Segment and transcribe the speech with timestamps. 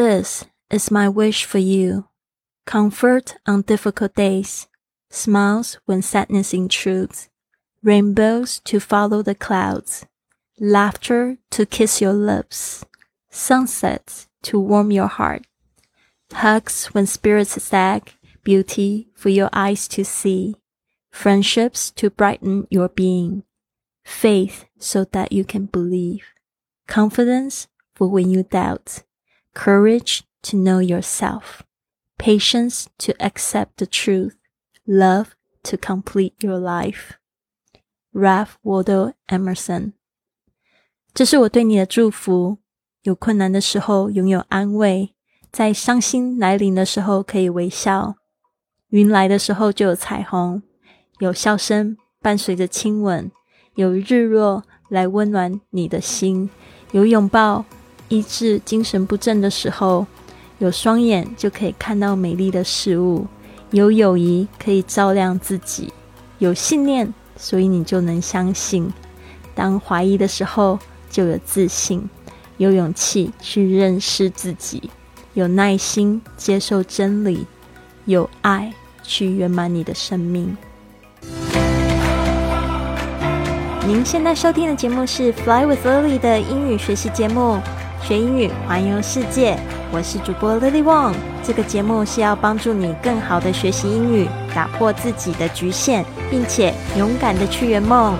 [0.00, 2.08] This is my wish for you.
[2.64, 4.66] Comfort on difficult days,
[5.10, 7.28] smiles when sadness intrudes,
[7.82, 10.06] rainbows to follow the clouds,
[10.58, 12.82] laughter to kiss your lips,
[13.28, 15.42] sunsets to warm your heart,
[16.32, 20.56] hugs when spirits sag, beauty for your eyes to see,
[21.10, 23.42] friendships to brighten your being,
[24.06, 26.24] faith so that you can believe,
[26.86, 29.02] confidence for when you doubt,
[29.53, 31.61] courage to know yourself,
[32.17, 34.35] patience to accept the truth,
[34.85, 35.29] love
[35.63, 37.13] to complete your life.
[38.13, 39.93] Ralph Waldo Emerson，
[41.13, 42.59] 这是我对你的祝福。
[43.03, 45.13] 有困难的时候拥有安慰，
[45.51, 48.15] 在伤心来临的时候可以微笑。
[48.89, 50.63] 云来的时候就有彩虹，
[51.19, 53.31] 有笑声伴随着亲吻，
[53.75, 56.49] 有日落来温暖你的心，
[56.93, 57.65] 有拥抱
[58.10, 60.04] 医治精神不振的时候，
[60.58, 63.26] 有双眼就可以看到美丽的事物，
[63.70, 65.92] 有友谊可以照亮自己，
[66.38, 68.92] 有信念，所以你就能相信。
[69.54, 72.10] 当怀疑的时候，就有自信，
[72.56, 74.90] 有勇气去认识自己，
[75.34, 77.46] 有耐心接受真理，
[78.06, 78.72] 有爱
[79.04, 80.56] 去圆满你的生命。
[83.86, 87.58] 您现在收听的节目是《Fly with Lily》的英语学习节目。
[88.02, 89.58] 学英语，环游世界。
[89.92, 91.14] 我是主播 Lily Wong。
[91.42, 98.16] 这个节目是要帮助你更好的学习英语，打破自己的局限，并且勇敢的去圆梦。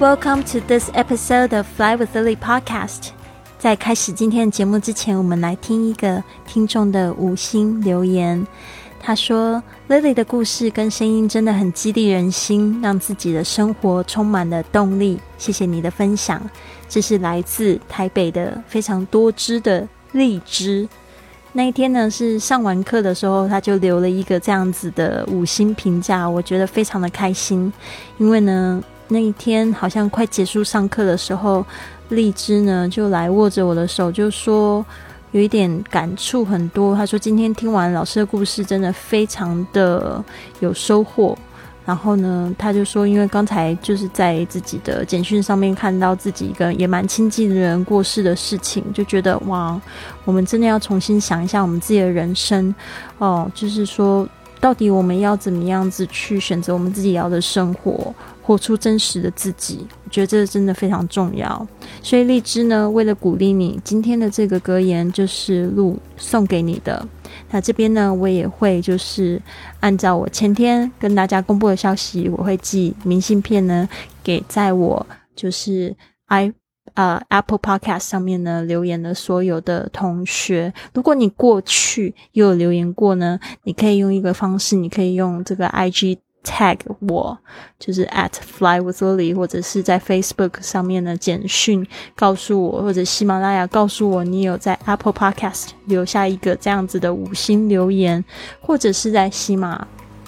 [0.00, 3.10] Welcome to this episode of Fly with Lily podcast。
[3.58, 8.46] 在开始今天的节目之前，我们来听一个听众的五星留言。
[9.00, 15.18] 他说：“Lily 的故事跟声音真的很激励人心，让自己的生活充满了动力。
[15.38, 16.42] 谢谢你的分享。”
[16.88, 20.86] 这是来自台北的非常多汁的荔枝。
[21.52, 27.72] 那一天呢，是上完课的时候，他就留了一个这样子的五星评价，我觉得非常的开心。
[28.18, 31.64] 因为呢，那一天好像快结束上课的时候，
[32.10, 34.84] 荔枝呢就来握着我的手，就说。
[35.32, 36.94] 有一点感触很多。
[36.94, 40.22] 他说：“今天听完老师的故事，真的非常的
[40.60, 41.36] 有收获。”
[41.84, 49.80] 然后呢，他就说：“因为刚才就是在自己的简讯上面看到自己一个也蛮亲近的人过世的事情，就觉得哇，
[50.26, 52.74] 我们真的要重新想一下我们自己的人生
[53.16, 54.28] 哦，就是说，
[54.60, 58.14] 到底我们要怎么样子去选择我们自己要的生活。”
[58.48, 61.68] 活出真实的自己，我觉得这真的非常重要。
[62.02, 67.06] 所以荔枝呢，为了鼓励你，今天的这个格言就是录送给你的。
[67.50, 69.38] 那这边呢，我也会就是
[69.80, 73.86] 按照我前天跟大家公布的消息，我会寄明信片呢
[74.24, 75.94] 给在我就是
[76.28, 76.50] i
[76.94, 80.72] 呃 Apple Podcast 上面呢留言的所有的同学。
[80.94, 86.18] 如果你过去又有留言过呢，你可以用一个方式，你可以用这个 IG。
[86.44, 87.36] tag 我
[87.78, 98.24] 就是 at fly with lily，或者是在 Facebook 上面的简讯告诉我，或者喜马拉雅告诉我你有在 Apple Podcast 留下一个这样子的五星留言，
[98.60, 99.86] 或者是在喜马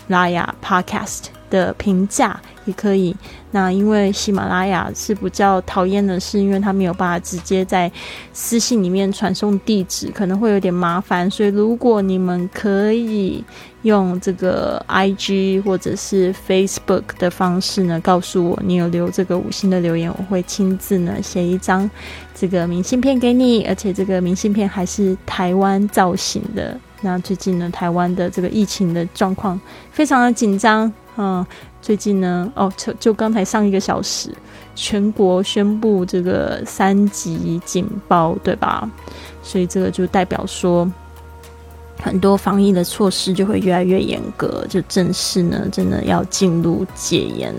[0.09, 3.15] 拉雅 Podcast 的评价也可以。
[3.51, 7.91] 那因为喜马拉雅是比较讨厌的是，因为它没有办法直接在
[8.33, 11.29] 私信里面传送地址，可能会有点麻烦。
[11.29, 13.45] 所以如果你们可以
[13.83, 21.91] 用这个 I G 或者是 Facebook 的方式呢，告诉我你有留这个五星的留言，我会亲自呢写一张
[22.33, 26.79] 这个明信片给你，而且这个明信片还是台湾造型的。
[27.03, 29.59] 那最近呢，台湾的这个疫情的状况
[29.91, 31.47] 非常的紧张，嗯。
[31.83, 34.31] 最近呢，哦，就就刚才上一个小时，
[34.75, 38.89] 全国宣布这个三级警报，对吧？
[39.43, 40.91] 所以这个就代表说，
[42.03, 47.55] 很多防疫的措施就会越来越严格，就正式呢，真的要进入戒严，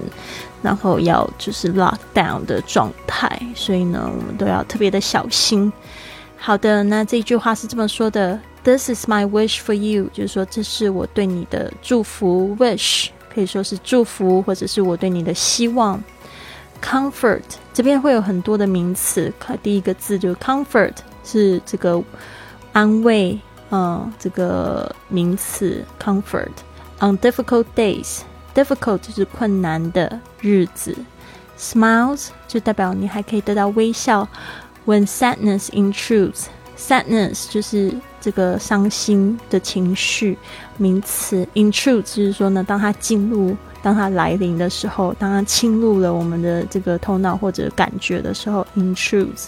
[0.62, 3.28] 然后要就是 lock down 的状态。
[3.56, 5.74] 所以呢，我们都要特别的小心。
[6.38, 13.08] 好的，那这句话是这么说的：“This is my wish for you”，就是说这是我对你的祝福，wish。
[13.34, 16.02] 可以说是祝福，或者是我对你的希望。
[16.84, 19.32] Comfort 这边会有很多的名词，
[19.62, 20.94] 第一个字就是 comfort，
[21.24, 22.04] 是这个
[22.74, 23.40] 安慰，
[23.70, 26.50] 嗯，这个名词 comfort。
[27.00, 30.96] On difficult days，difficult 就是困难的日子。
[31.58, 34.28] Smiles 就代表你还可以得到微笑。
[34.88, 40.38] When sadness intrudes，sadness 就是这个伤心的情绪。
[40.78, 49.48] 名词 intrude 就是说呢，当它进入当它来临的时候，当它侵入了我们的这个头脑或者感觉的时候，intrude。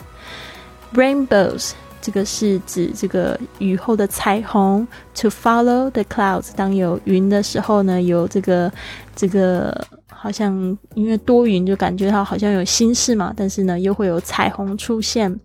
[0.93, 1.71] Rainbows，
[2.01, 4.87] 这个是指这个雨后的彩虹。
[5.15, 8.71] To follow the clouds，当有云的时候呢，有这个
[9.15, 15.39] 这个好像因为多云就感觉到好像有心事嘛，但是呢又会有彩虹出现。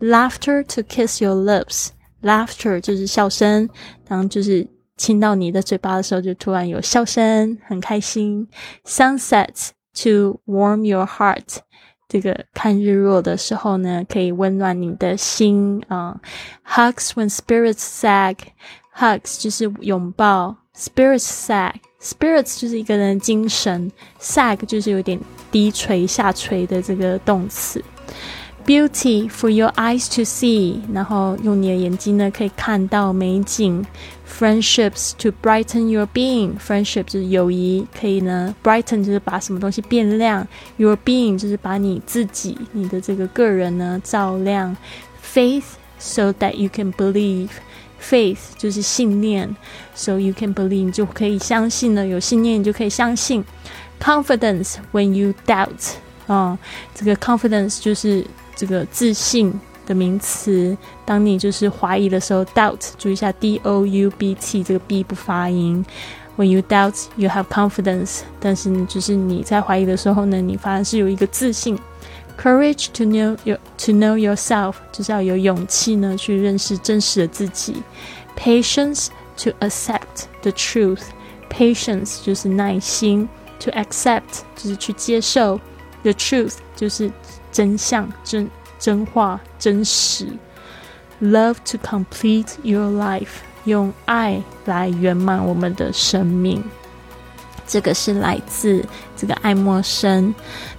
[0.00, 1.88] Laughter to kiss your lips
[2.22, 3.68] Laughter 就是笑声，
[4.06, 4.66] 当就是。
[4.98, 8.48] 亲到你的嘴巴的时候，就突然有笑声，很开心。
[8.84, 9.68] Sunsets
[10.02, 11.58] to warm your heart，
[12.08, 16.20] 这个看日落的时候呢，可以温暖你的心啊。
[16.66, 25.20] Hugs when spirits sag，hugs 就是拥抱，spirits sag，spirits 就是一个人的精神，sag 就是有点
[25.52, 27.80] 低垂下垂的这个动词。
[28.67, 33.85] Beauty for your eyes to see，然后用你的眼睛呢可以看到美景。
[34.25, 40.47] Friendships to brighten your being，friendship 就是友谊，可以呢 brighten 就是把什么东西变亮，
[40.77, 44.75] your being 就是把你自己、你的这个个人呢照亮。
[45.21, 45.65] Faith
[45.99, 49.53] so that you can believe，faith 就是信念，
[49.93, 53.43] so you can believe 你就可以相信了，有信念你就可以相信。
[54.01, 55.95] Confidence when you doubt，
[56.27, 56.57] 啊，
[56.95, 58.25] 这个 confidence 就是。
[58.58, 59.54] 这个自信
[59.86, 65.86] 的名词，当你就是怀疑的时候，doubt，注意一下 d o u b t 这个 b 不发音。
[66.36, 68.22] When you doubt, you have confidence。
[68.40, 71.78] 但是就是你在怀疑的时候呢，你反而是有一个自信。
[72.36, 77.76] Courage to know your to know yourself，就是要有勇气呢去认识真实的自己。
[78.36, 79.06] Patience
[79.42, 81.02] to accept the truth。
[81.48, 83.28] Patience 就是耐心
[83.60, 85.60] ，to accept 就是去接受
[86.02, 87.08] ，the truth 就是。
[87.50, 90.28] 真相、真真话、真实。
[91.20, 96.62] Love to complete your life，用爱来圆满我们的生命。
[97.68, 98.82] 这个是来自
[99.14, 100.34] 这个爱默生，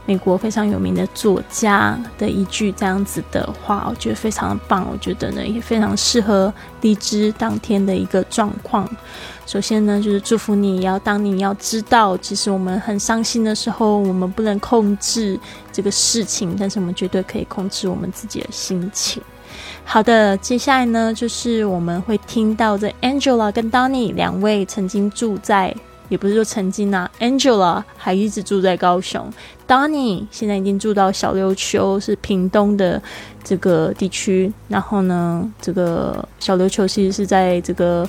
[0.07, 4.86] 美国非常有名的作家的一句这样子的话，我觉得非常的棒。
[4.91, 6.51] 我觉得呢，也非常适合
[6.81, 8.89] 荔枝当天的一个状况。
[9.45, 15.39] 首先呢，就是祝福你，要当你要知道，其实我们很伤心的时候，我们不能控制
[15.71, 19.21] 这个事情，但是我们绝对可以控制我们自己的心情。
[19.83, 25.75] 好的，接下来呢，就是我们会听到的 Angela 跟 Donny 两位曾经住在。
[26.09, 29.31] 也不是说曾经啊，Angela 还一直住在高雄
[29.67, 33.01] ，Donny 现在已经住到小琉球，是屏东的
[33.44, 34.51] 这个地区。
[34.67, 38.07] 然后呢，这个小琉球其实是在这个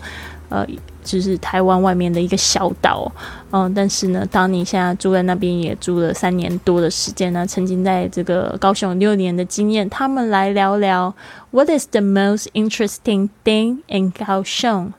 [0.49, 0.67] 呃，
[1.05, 3.11] 就是台湾外面的一个小岛。
[3.53, 7.47] 嗯，但是呢，Donny 现在住在那边也住了三年多的时间呢。
[7.47, 11.15] 曾经在这个高雄六年的经验，他们来聊聊
[11.51, 14.93] What is the most interesting thing in 高雄？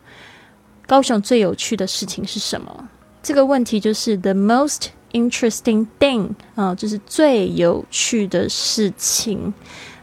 [0.91, 2.89] 高雄最有趣的事情是什么？
[3.23, 9.53] 这个问题就是 the most interesting thing 啊，就是最有趣的事情。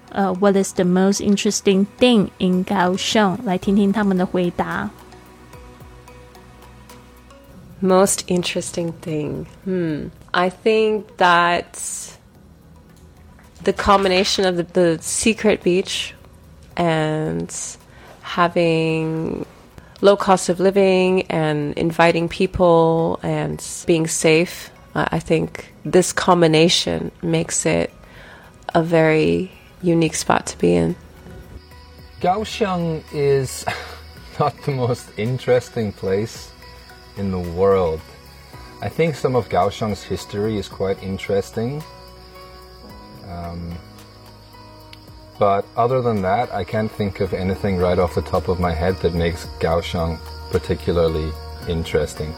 [0.09, 3.39] 呃，What is the most interesting thing in 高雄？
[3.45, 4.89] 来听听他们的回答。
[7.81, 9.45] Most interesting thing.
[9.65, 10.09] Hmm.
[10.31, 11.65] I think that
[13.63, 16.13] the combination of the, the secret beach
[16.75, 17.49] and
[18.21, 19.45] having
[20.00, 24.70] low cost of living and inviting people and being safe.
[24.94, 27.92] I think this combination makes it
[28.74, 30.96] a very unique spot to be in.
[32.20, 33.64] Kaohsiung is
[34.40, 36.50] not the most interesting place
[37.16, 38.00] in the world.
[38.80, 41.82] I think some of Kaohsiung's history is quite interesting.
[43.28, 43.76] Um,
[45.39, 48.73] but other than that, I can't think of anything right off the top of my
[48.73, 50.17] head that makes Kaohsiung
[50.51, 51.31] particularly
[51.67, 52.33] interesting.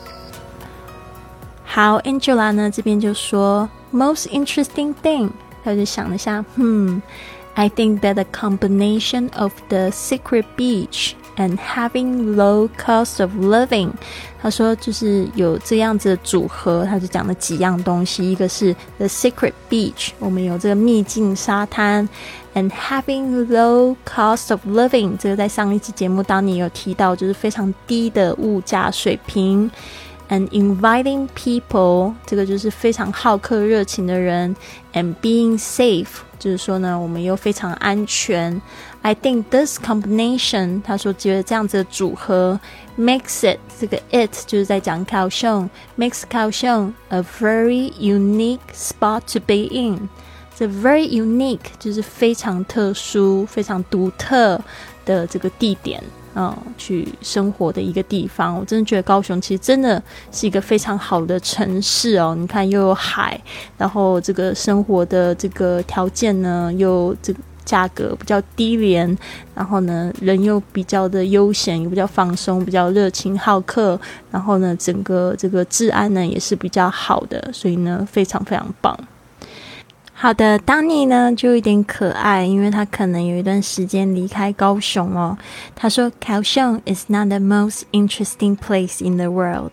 [1.65, 5.31] 好，Angela 呢这边就说 most interesting thing，
[5.63, 7.01] 他就想了下，hmm,
[7.54, 13.90] I think that the combination of the secret beach and having low cost of living，
[14.40, 22.08] 他说就是有这样子的组合，他就讲了几样东西，一个是 the secret beach，我们有这个秘境沙滩
[22.54, 29.70] ，and having low cost of living，这个在上一期节目当你有提到，就是非常低的物价水平。
[30.29, 34.55] And inviting people，这个就是非常好客热情的人。
[34.93, 36.07] And being safe，
[36.39, 38.59] 就是说呢，我们又非常安全。
[39.03, 42.59] I think this combination，他说觉得这样子的组合，
[42.97, 50.09] makes it 这个 it 就是在讲高雄，makes 高雄 a very unique spot to be in。
[50.57, 54.59] 这 very unique 就是非常特殊、非常独特
[55.05, 56.03] 的这个地点。
[56.34, 58.56] 嗯，去生活的一个地方。
[58.56, 62.36] 我真的觉得高雄其实真的是一个非常好的城市哦。
[62.38, 63.40] 你看，又有海，
[63.76, 69.16] 然后这个生活的这个条件呢，又这个价格比较低廉，
[69.54, 78.96] 然后呢，人又比较的悠闲，也比较放松，比较热情好客，然后呢，整个这个治安呢也是比较好的，所以呢，非常非常棒。
[80.22, 85.38] 好的，当你呢就有点可爱，因为他可能有一段时间离开高雄哦。
[85.74, 89.72] 他说：“高雄 is not the most interesting place in the world。”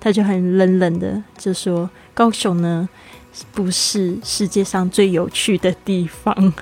[0.00, 2.88] 他就很冷冷的就说：“高雄呢
[3.52, 6.54] 不是世界上最有趣的地方。”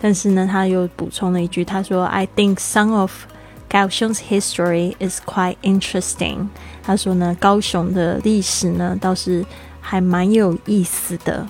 [0.00, 3.12] 但是呢，他又补充了一句：“他说，I think some of
[3.68, 6.48] 高雄 's history is quite interesting。”
[6.82, 9.44] 他说呢，高雄的历史呢倒是
[9.82, 11.46] 还蛮有意思的。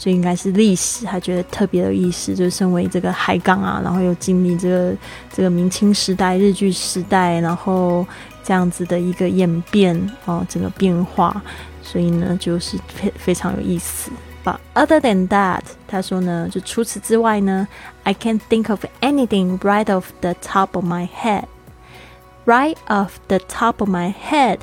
[0.00, 4.96] 所以应该是历史，他觉得特别有意思，就是身为这个海港啊，然后又经历这个
[5.30, 8.06] 这个明清时代、日据时代，然后
[8.42, 11.42] 这样子的一个演变哦，整个变化，
[11.82, 14.10] 所以呢，就是非非常有意思。
[14.42, 17.68] But other than that，他说呢，就除此之外呢
[18.04, 21.44] ，I can't think of anything right off the top of my head.
[22.46, 24.60] Right off the top of my head.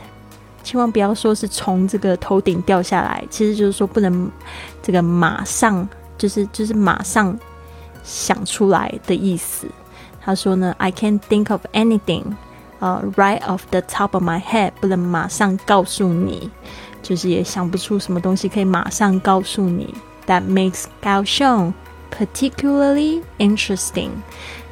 [0.67, 4.29] 千万不要说是从这个头顶掉下来，其实就是说不能
[4.83, 7.39] 这个马上就是就是马上
[8.03, 9.65] 想出来的意思。
[10.19, 12.23] 他说呢，I can't think of anything，
[12.79, 16.51] 呃，right off the top of my head，不能马上告诉你，
[17.01, 19.93] 就是也想不出什么东西可以马上告诉你。
[20.25, 21.73] That makes 高雄
[22.11, 24.09] particularly interesting，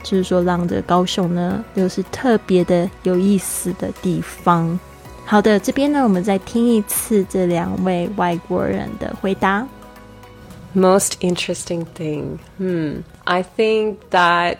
[0.03, 4.77] 就是说让这个高雄呢又是特别的有意思的地方。
[5.24, 9.66] 好的，这边呢，我们再听一次这两位外国人的回答。
[10.74, 13.02] Most interesting thing, hmm.
[13.24, 14.58] I think that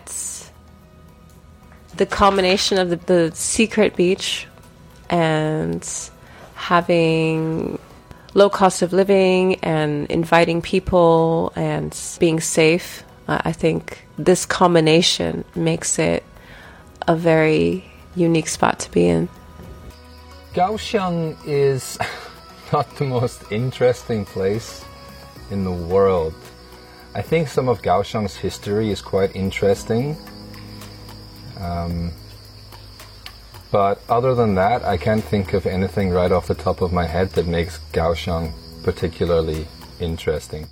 [1.97, 4.47] the combination of the, the secret beach
[5.09, 5.83] and
[6.57, 7.79] having
[8.35, 13.03] low cost of living and inviting people and being safe.
[13.27, 16.23] Uh, I think this combination makes it
[17.07, 17.85] a very
[18.15, 19.29] unique spot to be in.
[20.56, 22.00] Kaohsiung is
[22.72, 24.86] not the most interesting place
[25.52, 26.34] in the world.
[27.14, 30.16] I think some of Kaohsiung's history is quite interesting.
[31.60, 32.14] Um,
[33.70, 37.06] but other than that, I can't think of anything right off the top of my
[37.06, 39.68] head that makes Kaohsiung particularly
[40.00, 40.70] interesting.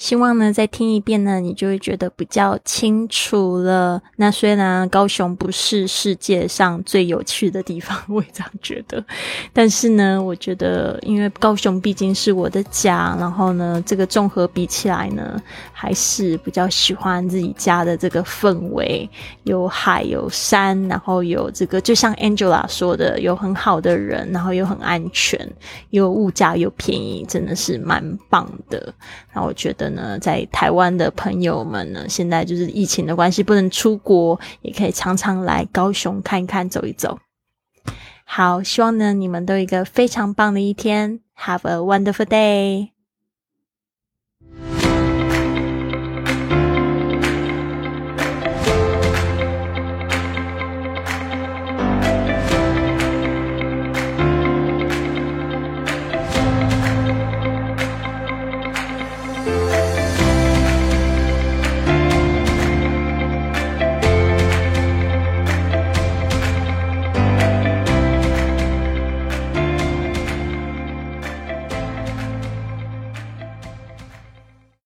[0.00, 4.00] 希望呢，再听一遍呢，你就会觉得比较清楚了。
[4.16, 9.04] 那虽然高雄不是世界上最有趣的地方，我也这样觉得。
[9.52, 15.38] 但是呢，我觉得，因为高雄毕竟是我的家，然后呢，这个综合比起来呢，
[15.70, 19.06] 还是比较喜欢自己家的这个氛围，
[19.44, 25.46] 有海有山，然后有这个，就像 Angela 说的，有很好的人，然后又很安全，
[25.90, 28.94] 又物价又便宜，真的是蛮棒的。
[29.34, 29.89] 那我觉得。
[29.94, 37.18] 呢，在台湾的朋友们呢，现在就是疫情的关系不能出国，也可以常常来高雄看一看、走一走。
[38.24, 42.99] 好，希望呢你们都有一个非常棒的一天，Have a wonderful day。